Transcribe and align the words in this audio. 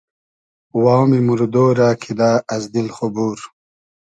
وامی 0.83 1.19
موردۉ 1.27 1.55
رۂ 1.77 1.89
کیدۂ 2.01 2.31
از 2.53 2.63
دیل 2.73 2.87
خو 2.95 3.05
بور 3.13 3.39